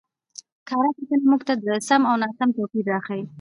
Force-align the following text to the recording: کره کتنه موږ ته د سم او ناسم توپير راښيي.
کره 0.67 0.89
کتنه 0.97 1.17
موږ 1.29 1.41
ته 1.47 1.53
د 1.65 1.67
سم 1.87 2.01
او 2.09 2.15
ناسم 2.21 2.49
توپير 2.57 2.85
راښيي. 2.91 3.23